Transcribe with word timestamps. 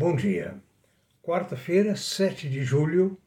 Bom 0.00 0.16
dia. 0.16 0.54
Quarta-feira, 1.22 1.94
7 1.94 2.48
de 2.48 2.64
julho. 2.64 3.18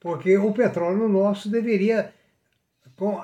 porque 0.00 0.36
o 0.38 0.52
petróleo 0.52 1.06
nosso 1.08 1.50
deveria, 1.50 2.12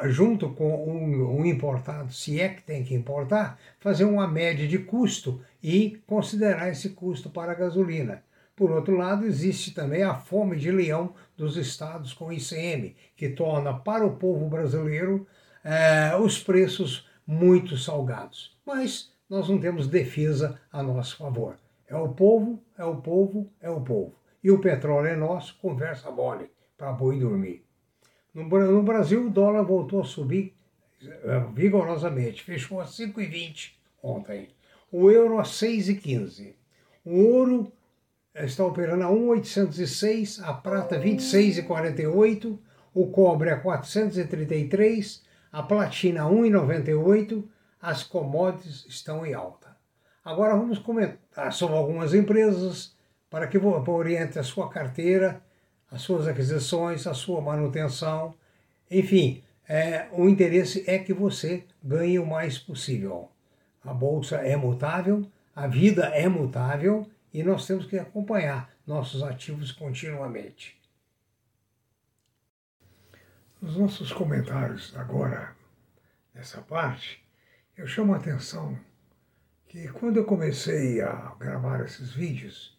junto 0.04 0.50
com 0.50 0.86
um, 0.86 1.40
um 1.40 1.46
importado, 1.46 2.12
se 2.12 2.38
é 2.38 2.50
que 2.50 2.62
tem 2.62 2.84
que 2.84 2.94
importar, 2.94 3.58
fazer 3.80 4.04
uma 4.04 4.28
média 4.28 4.68
de 4.68 4.78
custo 4.78 5.40
e 5.62 6.02
considerar 6.06 6.68
esse 6.68 6.90
custo 6.90 7.30
para 7.30 7.52
a 7.52 7.54
gasolina. 7.54 8.22
Por 8.54 8.70
outro 8.70 8.96
lado, 8.96 9.24
existe 9.24 9.74
também 9.74 10.02
a 10.02 10.14
fome 10.14 10.56
de 10.56 10.70
leão 10.70 11.14
dos 11.36 11.56
estados 11.56 12.12
com 12.12 12.32
ICM, 12.32 12.94
que 13.16 13.30
torna 13.30 13.72
para 13.74 14.06
o 14.06 14.16
povo 14.16 14.48
brasileiro 14.48 15.26
eh, 15.64 16.16
os 16.18 16.38
preços 16.38 17.06
muito 17.26 17.76
salgados. 17.76 18.56
Mas 18.64 19.12
nós 19.28 19.48
não 19.48 19.58
temos 19.58 19.88
defesa 19.88 20.60
a 20.70 20.82
nosso 20.82 21.16
favor. 21.16 21.56
É 21.88 21.96
o 21.96 22.08
povo, 22.10 22.62
é 22.76 22.84
o 22.84 22.96
povo, 22.96 23.50
é 23.60 23.70
o 23.70 23.80
povo. 23.80 24.14
E 24.42 24.50
o 24.50 24.60
petróleo 24.60 25.08
é 25.08 25.16
nosso, 25.16 25.58
conversa 25.60 26.10
mole 26.10 26.50
para 26.76 26.92
boi 26.92 27.18
dormir. 27.18 27.64
No, 28.34 28.82
Brasil, 28.82 29.26
o 29.26 29.30
dólar 29.30 29.62
voltou 29.62 30.02
a 30.02 30.04
subir 30.04 30.54
eh, 31.02 31.44
vigorosamente, 31.54 32.42
fechou 32.44 32.80
a 32.80 32.84
5,20 32.84 33.72
ontem. 34.02 34.48
O 34.92 35.10
euro 35.10 35.38
a 35.38 35.42
6,15. 35.42 36.54
O 37.04 37.18
ouro 37.24 37.72
está 38.34 38.64
operando 38.64 39.04
a 39.04 39.10
1,806, 39.10 40.40
a 40.42 40.52
prata 40.52 41.00
26,48, 41.00 42.58
o 42.92 43.06
cobre 43.08 43.50
a 43.50 43.58
433, 43.58 45.24
a 45.52 45.62
platina 45.62 46.24
a 46.24 46.26
1,98, 46.26 47.44
as 47.80 48.02
commodities 48.02 48.84
estão 48.88 49.24
em 49.24 49.34
alta. 49.34 49.76
Agora 50.24 50.56
vamos 50.56 50.78
comentar 50.78 51.52
sobre 51.52 51.76
algumas 51.76 52.14
empresas 52.14 52.94
para 53.30 53.46
que 53.46 53.58
oriente 53.58 54.38
a 54.38 54.42
sua 54.42 54.68
carteira 54.68 55.42
as 55.90 56.02
suas 56.02 56.26
aquisições, 56.26 57.06
a 57.06 57.14
sua 57.14 57.40
manutenção, 57.40 58.34
enfim, 58.90 59.42
é, 59.68 60.06
o 60.12 60.28
interesse 60.28 60.84
é 60.86 60.98
que 60.98 61.12
você 61.12 61.64
ganhe 61.82 62.18
o 62.18 62.26
mais 62.26 62.58
possível. 62.58 63.30
A 63.82 63.92
bolsa 63.92 64.36
é 64.36 64.56
mutável, 64.56 65.26
a 65.54 65.66
vida 65.66 66.06
é 66.06 66.28
mutável 66.28 67.06
e 67.32 67.42
nós 67.42 67.66
temos 67.66 67.86
que 67.86 67.98
acompanhar 67.98 68.70
nossos 68.86 69.22
ativos 69.22 69.72
continuamente. 69.72 70.75
Nos 73.60 73.78
nossos 73.78 74.12
comentários 74.12 74.94
agora, 74.96 75.56
nessa 76.34 76.60
parte, 76.60 77.24
eu 77.74 77.86
chamo 77.86 78.12
a 78.12 78.18
atenção 78.18 78.78
que 79.66 79.88
quando 79.88 80.18
eu 80.18 80.24
comecei 80.26 81.00
a 81.00 81.34
gravar 81.40 81.82
esses 81.82 82.12
vídeos, 82.12 82.78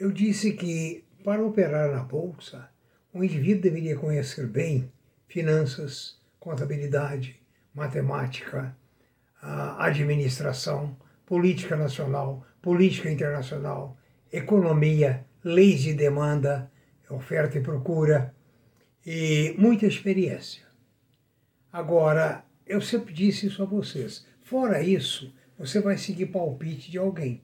eu 0.00 0.10
disse 0.10 0.54
que 0.54 1.04
para 1.22 1.44
operar 1.44 1.90
na 1.90 2.02
bolsa, 2.02 2.70
o 3.12 3.22
indivíduo 3.22 3.60
deveria 3.60 3.98
conhecer 3.98 4.46
bem 4.46 4.90
finanças, 5.28 6.18
contabilidade, 6.40 7.38
matemática, 7.74 8.74
administração, 9.78 10.96
política 11.26 11.76
nacional, 11.76 12.46
política 12.62 13.10
internacional, 13.10 13.94
economia, 14.32 15.26
leis 15.44 15.82
de 15.82 15.92
demanda, 15.92 16.70
oferta 17.10 17.58
e 17.58 17.62
procura 17.62 18.34
e 19.06 19.54
muita 19.58 19.86
experiência. 19.86 20.62
Agora, 21.72 22.44
eu 22.66 22.80
sempre 22.80 23.12
disse 23.12 23.46
isso 23.46 23.62
a 23.62 23.66
vocês. 23.66 24.26
Fora 24.42 24.82
isso, 24.82 25.34
você 25.58 25.80
vai 25.80 25.98
seguir 25.98 26.26
palpite 26.26 26.90
de 26.90 26.98
alguém. 26.98 27.42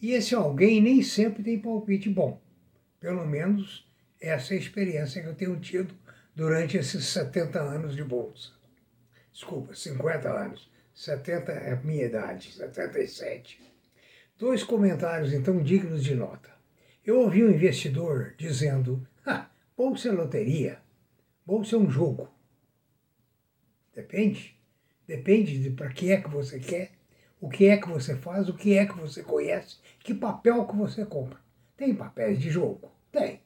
E 0.00 0.12
esse 0.12 0.34
alguém 0.34 0.80
nem 0.80 1.02
sempre 1.02 1.42
tem 1.42 1.58
palpite 1.58 2.08
bom. 2.08 2.40
Pelo 3.00 3.26
menos 3.26 3.86
essa 4.20 4.54
é 4.54 4.56
a 4.56 4.60
experiência 4.60 5.22
que 5.22 5.28
eu 5.28 5.34
tenho 5.34 5.58
tido 5.60 5.94
durante 6.34 6.76
esses 6.76 7.06
70 7.06 7.60
anos 7.60 7.94
de 7.94 8.02
bolsa. 8.02 8.50
Desculpa, 9.32 9.74
50 9.74 10.28
anos. 10.28 10.68
70 10.94 11.52
é 11.52 11.72
a 11.74 11.76
minha 11.76 12.06
idade, 12.06 12.52
77. 12.52 13.60
Dois 14.36 14.64
comentários, 14.64 15.32
então, 15.32 15.62
dignos 15.62 16.02
de 16.02 16.14
nota. 16.14 16.50
Eu 17.06 17.20
ouvi 17.20 17.44
um 17.44 17.50
investidor 17.50 18.34
dizendo: 18.36 19.06
ah, 19.24 19.48
bolsa 19.76 20.08
é 20.08 20.12
loteria, 20.12 20.78
bolsa 21.48 21.76
é 21.76 21.78
um 21.78 21.88
jogo. 21.88 22.28
Depende. 23.94 24.54
Depende 25.06 25.62
de 25.62 25.70
para 25.70 25.88
que 25.88 26.12
é 26.12 26.20
que 26.20 26.28
você 26.28 26.60
quer, 26.60 26.90
o 27.40 27.48
que 27.48 27.64
é 27.64 27.78
que 27.78 27.88
você 27.88 28.14
faz, 28.14 28.50
o 28.50 28.54
que 28.54 28.74
é 28.74 28.84
que 28.84 28.94
você 28.94 29.22
conhece, 29.22 29.78
que 30.00 30.12
papel 30.12 30.66
que 30.66 30.76
você 30.76 31.06
compra. 31.06 31.38
Tem 31.74 31.94
papéis 31.94 32.38
de 32.38 32.50
jogo? 32.50 32.92
Tem, 33.10 33.40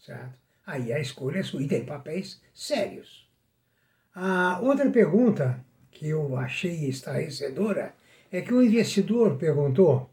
certo? 0.00 0.36
Aí 0.66 0.92
a 0.92 0.98
escolha 0.98 1.38
é 1.38 1.42
sua. 1.44 1.62
E 1.62 1.68
tem 1.68 1.84
papéis 1.84 2.42
sérios. 2.52 3.30
A 4.12 4.58
outra 4.60 4.90
pergunta 4.90 5.64
que 5.92 6.08
eu 6.08 6.36
achei 6.36 6.88
estarrecedora 6.88 7.94
é 8.32 8.40
que 8.40 8.52
o 8.52 8.64
investidor 8.64 9.36
perguntou 9.36 10.10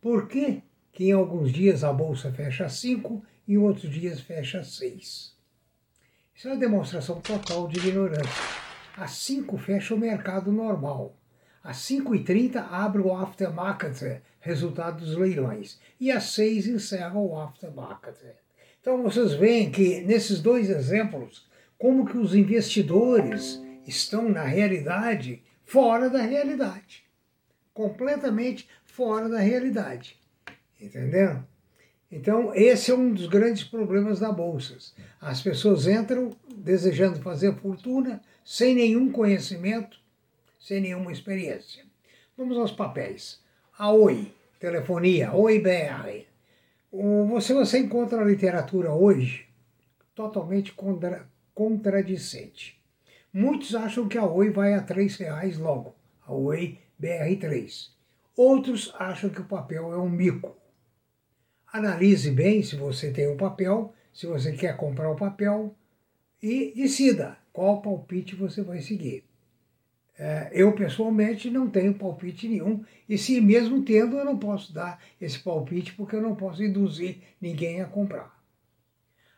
por 0.00 0.26
que, 0.26 0.64
que 0.92 1.04
em 1.04 1.12
alguns 1.12 1.52
dias 1.52 1.84
a 1.84 1.92
bolsa 1.92 2.32
fecha 2.32 2.68
5 2.68 3.24
e 3.46 3.56
outros 3.56 3.88
dias 3.88 4.20
fecha 4.20 4.64
6. 4.64 5.31
Isso 6.34 6.48
é 6.48 6.52
uma 6.52 6.60
demonstração 6.60 7.20
total 7.20 7.68
de 7.68 7.78
ignorância. 7.78 8.62
Às 8.96 9.12
5 9.12 9.56
fecha 9.58 9.94
o 9.94 9.98
mercado 9.98 10.50
normal. 10.50 11.14
Às 11.62 11.76
5h30 11.78 12.56
abre 12.70 13.00
o 13.00 13.14
aftermarket, 13.14 14.20
resultado 14.40 15.04
dos 15.04 15.16
leilões. 15.16 15.78
E 16.00 16.10
às 16.10 16.24
6 16.30 16.66
encerra 16.66 17.18
o 17.18 17.38
aftermarket. 17.38 18.16
Então 18.80 19.02
vocês 19.02 19.32
veem 19.34 19.70
que 19.70 20.00
nesses 20.00 20.40
dois 20.40 20.68
exemplos, 20.68 21.46
como 21.78 22.04
que 22.04 22.18
os 22.18 22.34
investidores 22.34 23.62
estão 23.86 24.28
na 24.28 24.42
realidade 24.42 25.42
fora 25.64 26.10
da 26.10 26.22
realidade. 26.22 27.04
Completamente 27.72 28.68
fora 28.84 29.28
da 29.28 29.38
realidade. 29.38 30.18
Entendeu? 30.80 31.42
Então, 32.12 32.54
esse 32.54 32.90
é 32.90 32.94
um 32.94 33.10
dos 33.10 33.26
grandes 33.26 33.64
problemas 33.64 34.20
da 34.20 34.30
bolsa. 34.30 34.76
As 35.18 35.40
pessoas 35.40 35.86
entram 35.86 36.36
desejando 36.54 37.22
fazer 37.22 37.54
fortuna 37.56 38.20
sem 38.44 38.74
nenhum 38.74 39.10
conhecimento, 39.10 39.98
sem 40.60 40.78
nenhuma 40.78 41.10
experiência. 41.10 41.82
Vamos 42.36 42.58
aos 42.58 42.70
papéis. 42.70 43.40
A 43.78 43.90
Oi, 43.90 44.30
telefonia, 44.60 45.32
Oi 45.34 45.58
BR. 45.58 46.26
Você, 47.30 47.54
você 47.54 47.78
encontra 47.78 48.20
a 48.20 48.24
literatura 48.26 48.92
hoje 48.92 49.46
totalmente 50.14 50.70
contra, 50.74 51.26
contradicente. 51.54 52.78
Muitos 53.32 53.74
acham 53.74 54.06
que 54.06 54.18
a 54.18 54.26
Oi 54.26 54.50
vai 54.50 54.74
a 54.74 54.80
R$ 54.80 55.06
reais 55.18 55.56
logo, 55.56 55.94
a 56.26 56.34
Oi 56.34 56.78
BR3. 57.00 57.88
Outros 58.36 58.94
acham 58.98 59.30
que 59.30 59.40
o 59.40 59.46
papel 59.46 59.94
é 59.94 59.96
um 59.96 60.10
mico. 60.10 60.60
Analise 61.72 62.30
bem 62.30 62.62
se 62.62 62.76
você 62.76 63.10
tem 63.10 63.26
o 63.28 63.32
um 63.32 63.36
papel, 63.38 63.94
se 64.12 64.26
você 64.26 64.52
quer 64.52 64.76
comprar 64.76 65.10
o 65.10 65.16
papel 65.16 65.74
e 66.42 66.70
decida 66.76 67.38
qual 67.50 67.80
palpite 67.80 68.36
você 68.36 68.62
vai 68.62 68.82
seguir. 68.82 69.24
É, 70.18 70.50
eu, 70.52 70.72
pessoalmente, 70.74 71.50
não 71.50 71.70
tenho 71.70 71.94
palpite 71.94 72.46
nenhum, 72.46 72.84
e 73.08 73.16
se 73.16 73.40
mesmo 73.40 73.82
tendo, 73.82 74.18
eu 74.18 74.24
não 74.24 74.38
posso 74.38 74.70
dar 74.72 75.02
esse 75.18 75.38
palpite 75.38 75.94
porque 75.94 76.14
eu 76.14 76.20
não 76.20 76.36
posso 76.36 76.62
induzir 76.62 77.22
ninguém 77.40 77.80
a 77.80 77.86
comprar. 77.86 78.38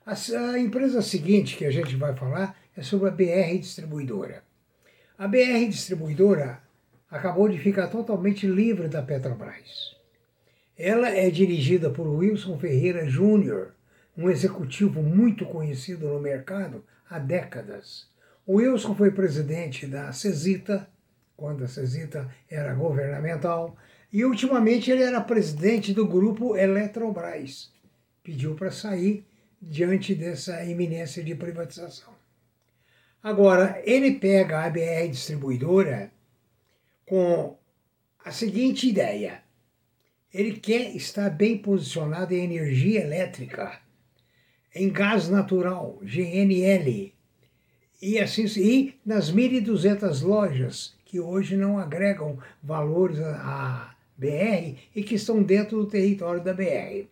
A 0.05 0.59
empresa 0.59 1.01
seguinte 1.03 1.57
que 1.57 1.65
a 1.65 1.71
gente 1.71 1.95
vai 1.95 2.17
falar 2.17 2.59
é 2.77 2.83
sobre 2.83 3.09
a 3.09 3.13
BR 3.13 3.59
Distribuidora. 3.61 4.43
A 5.17 5.29
BR 5.29 5.69
Distribuidora 5.69 6.61
acabou 7.09 7.49
de 7.49 7.59
ficar 7.59 7.87
totalmente 7.87 8.45
livre 8.45 8.89
da 8.89 9.01
Petrobras. 9.03 9.94
Ela 10.77 11.09
é 11.09 11.31
dirigida 11.31 11.89
por 11.89 12.07
Wilson 12.07 12.59
Ferreira 12.59 13.07
Júnior, 13.09 13.75
um 14.17 14.29
executivo 14.29 15.03
muito 15.03 15.47
conhecido 15.47 16.09
no 16.09 16.21
mercado 16.21 16.85
há 17.09 17.19
décadas. 17.19 18.09
O 18.45 18.57
Wilson 18.57 18.95
foi 18.95 19.13
presidente 19.13 19.87
da 19.87 20.13
CESITA, 20.13 20.89
quando 21.37 21.63
a 21.63 21.69
CESITA 21.69 22.29
era 22.51 22.75
governamental, 22.75 23.77
e 24.13 24.25
ultimamente 24.25 24.91
ele 24.91 25.03
era 25.03 25.21
presidente 25.21 25.93
do 25.93 26.07
grupo 26.07 26.57
Eletrobras. 26.57 27.73
Pediu 28.23 28.55
para 28.57 28.71
sair 28.71 29.25
diante 29.63 30.15
dessa 30.15 30.65
iminência 30.65 31.23
de 31.23 31.35
privatização. 31.35 32.13
Agora, 33.23 33.81
ele 33.85 34.19
pega 34.19 34.65
a 34.65 34.71
BR 34.71 35.09
Distribuidora 35.09 36.11
com 37.07 37.57
a 38.25 38.31
seguinte 38.33 38.89
ideia. 38.89 39.44
Ele 40.35 40.59
quer 40.59 40.97
estar 40.97 41.31
bem 41.31 41.57
posicionado 41.57 42.35
em 42.35 42.43
energia 42.43 43.03
elétrica, 43.03 43.79
em 44.75 44.91
gás 44.91 45.29
natural, 45.29 46.01
GNL, 46.03 47.15
e 48.03 48.19
assim 48.19 48.45
e 48.57 48.99
nas 49.07 49.33
1.200 49.33 50.23
lojas 50.23 50.95
que 51.05 51.21
hoje 51.21 51.57
não 51.57 51.79
agregam 51.79 52.37
valores 52.61 53.21
à 53.21 53.95
BR 54.19 54.77
e 54.95 55.05
que 55.05 55.15
estão 55.15 55.41
dentro 55.41 55.79
do 55.79 55.87
território 55.87 56.43
da 56.43 56.53
BR. 56.53 57.07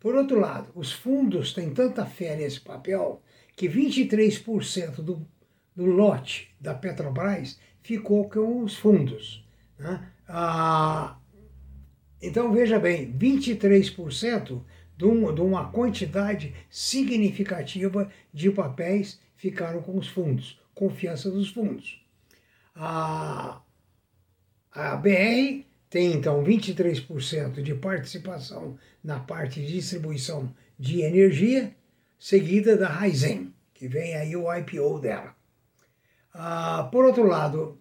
Por 0.00 0.14
outro 0.14 0.40
lado, 0.40 0.70
os 0.74 0.90
fundos 0.90 1.52
têm 1.52 1.74
tanta 1.74 2.06
fé 2.06 2.34
nesse 2.34 2.60
papel 2.60 3.20
que 3.54 3.68
23% 3.68 5.02
do, 5.02 5.24
do 5.76 5.84
lote 5.84 6.50
da 6.58 6.74
Petrobras 6.74 7.60
ficou 7.82 8.28
com 8.30 8.62
os 8.62 8.74
fundos. 8.74 9.46
Né? 9.78 10.08
Ah, 10.26 11.16
então 12.22 12.52
veja 12.52 12.78
bem, 12.78 13.12
23% 13.12 14.62
de, 14.96 15.04
um, 15.04 15.26
uma 15.44 15.70
quantidade 15.70 16.54
significativa 16.70 18.10
de 18.32 18.50
papéis 18.50 19.20
ficaram 19.36 19.82
com 19.82 19.98
os 19.98 20.06
fundos, 20.06 20.60
confiança 20.72 21.28
dos 21.30 21.50
fundos. 21.50 22.00
A, 22.74 23.60
a 24.70 24.96
BR 24.96 25.64
tem 25.90 26.12
então 26.12 26.42
23% 26.44 27.60
de 27.60 27.74
participação 27.74 28.78
na 29.02 29.18
parte 29.18 29.60
de 29.60 29.72
distribuição 29.72 30.54
de 30.78 31.02
energia, 31.02 31.74
seguida 32.18 32.76
da 32.76 32.88
Raizen, 32.88 33.52
que 33.74 33.88
vem 33.88 34.14
aí 34.14 34.36
o 34.36 34.52
IPO 34.54 35.00
dela. 35.00 35.34
Ah, 36.32 36.88
por 36.90 37.04
outro 37.04 37.26
lado, 37.26 37.78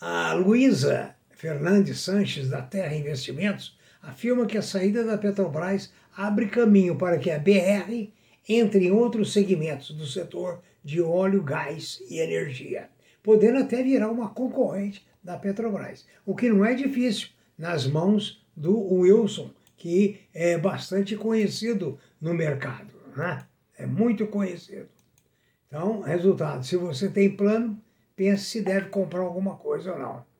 a 0.00 0.32
Luísa 0.32 1.17
Fernandes 1.38 2.00
Sanches, 2.00 2.48
da 2.48 2.60
Terra 2.60 2.96
Investimentos, 2.96 3.78
afirma 4.02 4.44
que 4.44 4.58
a 4.58 4.62
saída 4.62 5.04
da 5.04 5.16
Petrobras 5.16 5.92
abre 6.16 6.48
caminho 6.48 6.96
para 6.96 7.16
que 7.16 7.30
a 7.30 7.38
BR 7.38 8.10
entre 8.48 8.86
em 8.86 8.90
outros 8.90 9.32
segmentos 9.32 9.92
do 9.92 10.04
setor 10.04 10.60
de 10.82 11.00
óleo, 11.00 11.40
gás 11.40 12.02
e 12.10 12.18
energia, 12.18 12.88
podendo 13.22 13.58
até 13.58 13.84
virar 13.84 14.10
uma 14.10 14.30
concorrente 14.30 15.06
da 15.22 15.36
Petrobras, 15.36 16.04
o 16.26 16.34
que 16.34 16.48
não 16.48 16.64
é 16.64 16.74
difícil 16.74 17.28
nas 17.56 17.86
mãos 17.86 18.44
do 18.56 18.76
Wilson, 18.76 19.52
que 19.76 20.18
é 20.34 20.58
bastante 20.58 21.14
conhecido 21.14 22.00
no 22.20 22.34
mercado, 22.34 22.92
né? 23.16 23.46
é 23.78 23.86
muito 23.86 24.26
conhecido. 24.26 24.88
Então, 25.68 26.00
resultado, 26.00 26.66
se 26.66 26.76
você 26.76 27.08
tem 27.08 27.30
plano, 27.30 27.80
pense 28.16 28.44
se 28.46 28.60
deve 28.60 28.88
comprar 28.88 29.20
alguma 29.20 29.54
coisa 29.54 29.92
ou 29.92 29.98
não. 30.00 30.37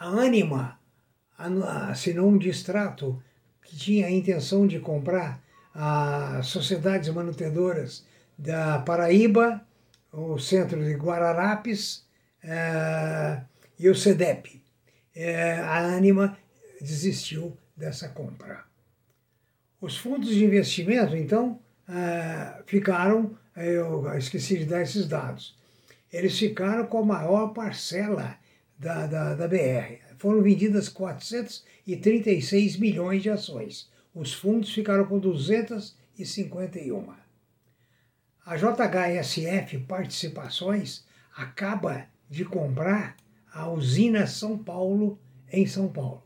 A 0.00 0.06
Anima 0.06 0.80
assinou 1.90 2.30
um 2.30 2.38
distrato 2.38 3.22
que 3.62 3.76
tinha 3.76 4.06
a 4.06 4.10
intenção 4.10 4.66
de 4.66 4.80
comprar 4.80 5.44
as 5.74 6.46
sociedades 6.46 7.10
manutendoras 7.10 8.06
da 8.36 8.78
Paraíba, 8.78 9.60
o 10.10 10.38
centro 10.38 10.82
de 10.82 10.94
Guararapes 10.94 12.06
uh, 12.42 13.44
e 13.78 13.90
o 13.90 13.94
CEDEP. 13.94 14.62
Uh, 15.14 15.64
a 15.64 15.80
Anima 15.80 16.34
desistiu 16.80 17.54
dessa 17.76 18.08
compra. 18.08 18.64
Os 19.82 19.98
fundos 19.98 20.30
de 20.30 20.42
investimento, 20.42 21.14
então, 21.14 21.60
uh, 21.86 22.62
ficaram, 22.64 23.36
eu 23.54 24.10
esqueci 24.16 24.60
de 24.60 24.64
dar 24.64 24.80
esses 24.80 25.06
dados, 25.06 25.54
eles 26.10 26.38
ficaram 26.38 26.86
com 26.86 27.00
a 27.00 27.04
maior 27.04 27.48
parcela 27.48 28.40
da, 28.80 29.06
da, 29.06 29.34
da 29.36 29.46
BR. 29.46 30.00
Foram 30.18 30.42
vendidas 30.42 30.88
436 30.88 32.76
milhões 32.78 33.22
de 33.22 33.30
ações 33.30 33.88
os 34.14 34.32
fundos 34.32 34.72
ficaram 34.72 35.06
com 35.06 35.18
251. 35.18 37.14
A 38.44 38.56
JHSF 38.56 39.78
Participações 39.80 41.04
acaba 41.36 42.06
de 42.28 42.44
comprar 42.44 43.16
a 43.52 43.70
usina 43.70 44.26
São 44.26 44.58
Paulo 44.58 45.18
em 45.52 45.66
São 45.66 45.88
Paulo. 45.88 46.22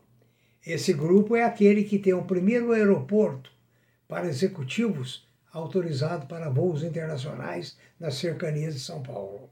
Esse 0.65 0.93
grupo 0.93 1.35
é 1.35 1.43
aquele 1.43 1.83
que 1.83 1.99
tem 1.99 2.13
o 2.13 2.25
primeiro 2.25 2.71
aeroporto 2.71 3.51
para 4.07 4.27
executivos 4.27 5.27
autorizado 5.51 6.25
para 6.25 6.49
voos 6.49 6.83
internacionais 6.83 7.77
nas 7.99 8.15
cercanias 8.15 8.73
de 8.73 8.79
São 8.79 9.03
Paulo. 9.03 9.49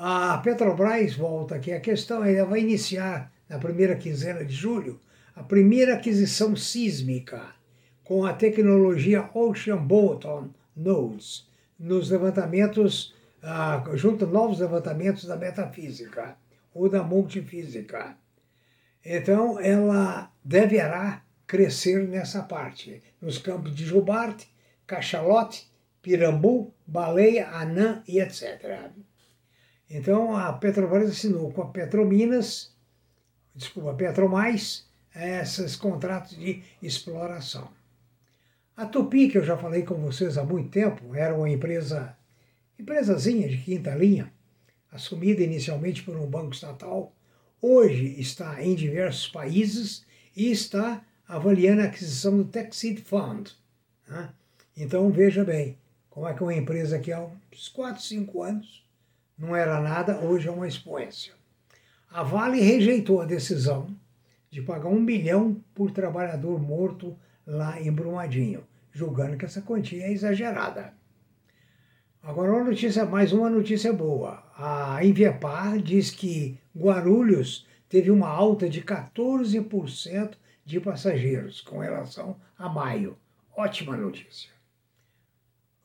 A 0.00 0.38
Petrobras 0.38 1.16
volta 1.16 1.56
aqui 1.56 1.72
a 1.72 1.80
questão, 1.80 2.22
ela 2.22 2.46
vai 2.46 2.60
iniciar 2.60 3.32
na 3.48 3.58
primeira 3.58 3.96
quinzena 3.96 4.44
de 4.44 4.54
julho 4.54 5.00
a 5.34 5.42
primeira 5.42 5.94
aquisição 5.94 6.54
sísmica 6.54 7.52
com 8.04 8.24
a 8.24 8.32
tecnologia 8.32 9.28
Ocean 9.34 9.78
Bolton 9.78 10.50
Nodes 10.76 11.48
nos 11.76 12.10
levantamentos, 12.10 13.12
uh, 13.42 13.96
junto 13.96 14.24
a 14.24 14.28
novos 14.28 14.60
levantamentos 14.60 15.24
da 15.24 15.36
metafísica 15.36 16.36
ou 16.72 16.88
da 16.88 17.02
multifísica. 17.02 18.16
Então, 19.04 19.58
ela 19.58 20.30
deverá 20.44 21.24
crescer 21.44 22.06
nessa 22.06 22.44
parte, 22.44 23.02
nos 23.20 23.36
campos 23.36 23.74
de 23.74 23.84
Jubarte, 23.84 24.48
Cachalote, 24.86 25.68
Pirambu, 26.00 26.72
Baleia, 26.86 27.48
Anã 27.48 28.00
e 28.06 28.20
etc. 28.20 28.92
Então, 29.90 30.36
a 30.36 30.52
Petrobras 30.52 31.10
assinou 31.10 31.50
com 31.50 31.62
a 31.62 31.66
Petrominas, 31.66 32.74
desculpa, 33.54 33.94
Petromais, 33.94 34.86
esses 35.14 35.76
contratos 35.76 36.36
de 36.36 36.62
exploração. 36.82 37.68
A 38.76 38.86
Tupi, 38.86 39.28
que 39.28 39.38
eu 39.38 39.42
já 39.42 39.56
falei 39.56 39.82
com 39.82 39.94
vocês 39.94 40.36
há 40.36 40.44
muito 40.44 40.70
tempo, 40.70 41.14
era 41.14 41.34
uma 41.34 41.48
empresa, 41.48 42.16
empresazinha 42.78 43.48
de 43.48 43.56
quinta 43.56 43.94
linha, 43.94 44.32
assumida 44.92 45.42
inicialmente 45.42 46.02
por 46.02 46.16
um 46.16 46.26
banco 46.26 46.52
estatal, 46.52 47.12
hoje 47.60 48.20
está 48.20 48.62
em 48.62 48.74
diversos 48.74 49.26
países 49.28 50.04
e 50.36 50.50
está 50.50 51.04
avaliando 51.26 51.82
a 51.82 51.86
aquisição 51.86 52.40
do 52.40 52.50
Seed 52.72 53.00
Fund. 53.00 53.50
Né? 54.06 54.30
Então 54.76 55.10
veja 55.10 55.44
bem, 55.44 55.76
como 56.10 56.28
é 56.28 56.34
que 56.34 56.42
uma 56.42 56.54
empresa 56.54 56.98
que 56.98 57.10
há 57.10 57.20
uns 57.20 57.68
4, 57.68 58.02
5 58.02 58.42
anos 58.42 58.87
não 59.38 59.54
era 59.54 59.80
nada, 59.80 60.18
hoje 60.18 60.48
é 60.48 60.50
uma 60.50 60.66
expoência. 60.66 61.32
A 62.10 62.22
Vale 62.22 62.60
rejeitou 62.60 63.20
a 63.20 63.26
decisão 63.26 63.94
de 64.50 64.62
pagar 64.62 64.88
um 64.88 65.00
milhão 65.00 65.62
por 65.74 65.90
trabalhador 65.90 66.60
morto 66.60 67.16
lá 67.46 67.80
em 67.80 67.92
Brumadinho, 67.92 68.66
julgando 68.90 69.36
que 69.36 69.44
essa 69.44 69.62
quantia 69.62 70.04
é 70.04 70.12
exagerada. 70.12 70.92
Agora 72.22 72.52
uma 72.52 72.64
notícia, 72.64 73.04
mais 73.06 73.32
uma 73.32 73.48
notícia 73.48 73.92
boa. 73.92 74.42
A 74.56 75.04
Inviapar 75.04 75.78
diz 75.78 76.10
que 76.10 76.58
Guarulhos 76.76 77.66
teve 77.88 78.10
uma 78.10 78.28
alta 78.28 78.68
de 78.68 78.82
14% 78.82 80.32
de 80.64 80.80
passageiros 80.80 81.60
com 81.60 81.78
relação 81.78 82.36
a 82.58 82.68
maio. 82.68 83.16
Ótima 83.56 83.96
notícia. 83.96 84.50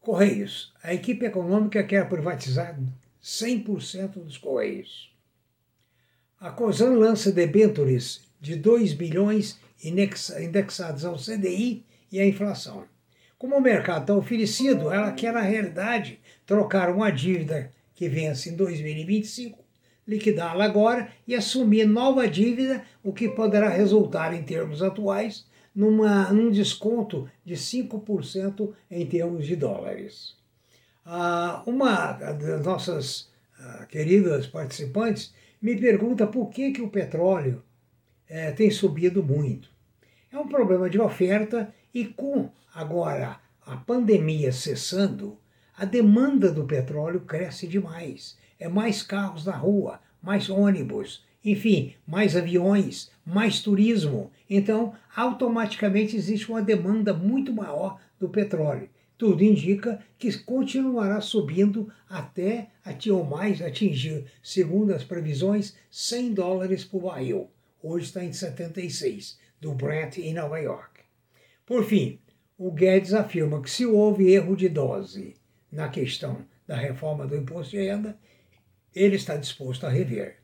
Correios. 0.01 0.73
A 0.83 0.93
equipe 0.93 1.25
econômica 1.25 1.83
quer 1.83 2.09
privatizar 2.09 2.77
100% 3.23 4.23
dos 4.23 4.37
Correios. 4.37 5.13
A 6.39 6.51
COSAN 6.51 6.95
lança 6.95 7.31
debêntures 7.31 8.21
de 8.41 8.57
2 8.57 8.91
bilhões 8.93 9.57
indexados 9.81 11.05
ao 11.05 11.15
CDI 11.15 11.85
e 12.11 12.19
à 12.19 12.27
inflação. 12.27 12.83
Como 13.37 13.55
o 13.55 13.61
mercado 13.61 14.01
está 14.01 14.15
oferecido, 14.15 14.91
ela 14.91 15.13
quer, 15.13 15.31
na 15.31 15.41
realidade, 15.41 16.19
trocar 16.45 16.89
uma 16.89 17.09
dívida 17.09 17.71
que 17.95 18.09
vence 18.09 18.49
em 18.49 18.55
2025, 18.55 19.63
liquidá-la 20.05 20.65
agora 20.65 21.09
e 21.25 21.33
assumir 21.33 21.85
nova 21.85 22.27
dívida, 22.27 22.83
o 23.01 23.13
que 23.13 23.29
poderá 23.29 23.69
resultar, 23.69 24.33
em 24.33 24.43
termos 24.43 24.83
atuais, 24.83 25.45
numa, 25.73 26.31
num 26.33 26.51
desconto 26.51 27.29
de 27.45 27.55
5% 27.55 28.73
em 28.91 29.05
termos 29.05 29.45
de 29.47 29.55
dólares. 29.55 30.42
Ah, 31.05 31.63
uma 31.65 32.13
das 32.13 32.63
nossas 32.63 33.29
ah, 33.59 33.85
queridas 33.89 34.47
participantes 34.47 35.33
me 35.61 35.75
pergunta 35.75 36.25
por 36.27 36.49
que, 36.49 36.71
que 36.71 36.81
o 36.81 36.89
petróleo 36.89 37.63
é, 38.27 38.51
tem 38.51 38.71
subido 38.71 39.23
muito. 39.23 39.69
É 40.31 40.37
um 40.37 40.47
problema 40.47 40.89
de 40.89 40.99
oferta 40.99 41.73
e 41.93 42.05
com 42.05 42.49
agora 42.73 43.39
a 43.65 43.77
pandemia 43.77 44.51
cessando, 44.51 45.37
a 45.77 45.85
demanda 45.85 46.51
do 46.51 46.65
petróleo 46.65 47.21
cresce 47.21 47.67
demais. 47.67 48.37
É 48.59 48.67
mais 48.67 49.03
carros 49.03 49.45
na 49.45 49.55
rua, 49.55 49.99
mais 50.21 50.49
ônibus, 50.49 51.25
enfim, 51.43 51.93
mais 52.07 52.35
aviões, 52.35 53.11
mais 53.25 53.61
turismo. 53.61 54.31
Então, 54.49 54.93
automaticamente 55.15 56.15
existe 56.15 56.49
uma 56.49 56.61
demanda 56.61 57.13
muito 57.13 57.53
maior 57.53 57.99
do 58.19 58.29
petróleo. 58.29 58.89
Tudo 59.23 59.41
indica 59.41 60.03
que 60.19 60.37
continuará 60.39 61.21
subindo 61.21 61.89
até 62.09 62.67
ou 63.09 63.23
mais 63.23 63.61
atingir, 63.61 64.25
segundo 64.43 64.93
as 64.93 65.05
previsões, 65.05 65.77
100 65.89 66.33
dólares 66.33 66.83
por 66.83 67.03
barril. 67.03 67.49
Hoje 67.81 68.07
está 68.07 68.21
em 68.21 68.33
76, 68.33 69.39
do 69.61 69.73
Brent 69.73 70.17
em 70.17 70.33
Nova 70.33 70.59
York. 70.59 71.03
Por 71.65 71.85
fim, 71.85 72.19
o 72.57 72.69
Guedes 72.69 73.13
afirma 73.13 73.61
que 73.61 73.69
se 73.69 73.85
houve 73.85 74.29
erro 74.29 74.57
de 74.57 74.67
dose 74.67 75.35
na 75.71 75.87
questão 75.87 76.45
da 76.67 76.75
reforma 76.75 77.25
do 77.25 77.37
imposto 77.37 77.77
de 77.77 77.77
renda, 77.77 78.19
ele 78.93 79.15
está 79.15 79.37
disposto 79.37 79.85
a 79.85 79.89
rever. 79.89 80.39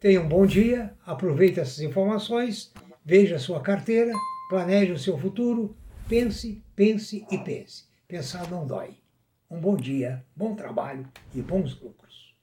Tenha 0.00 0.22
um 0.22 0.28
bom 0.28 0.46
dia, 0.46 0.94
aproveite 1.04 1.60
essas 1.60 1.80
informações, 1.80 2.72
veja 3.04 3.38
sua 3.38 3.60
carteira, 3.60 4.12
planeje 4.48 4.92
o 4.92 4.98
seu 4.98 5.18
futuro, 5.18 5.76
pense, 6.08 6.62
pense 6.74 7.26
e 7.30 7.36
pense. 7.36 7.92
Pensar 8.06 8.50
não 8.50 8.66
dói. 8.66 8.98
Um 9.50 9.58
bom 9.58 9.76
dia, 9.76 10.22
bom 10.36 10.54
trabalho 10.54 11.08
e 11.34 11.40
bons 11.40 11.80
lucros. 11.80 12.33